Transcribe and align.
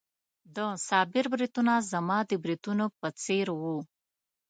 د 0.55 0.57
صابر 0.87 1.25
بریتونه 1.33 1.73
زما 1.91 2.17
د 2.29 2.31
بریتونو 2.43 2.85
په 2.99 3.07
څېر 3.23 3.47
وو. 3.59 3.77